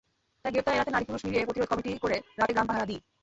[0.45, 2.99] তাই গ্রেপ্তার এড়াতে নারী-পুরুষ মিলিয়ে প্রতিরোধ কমিটি করে রাতে গ্রাম পাহারা দিই।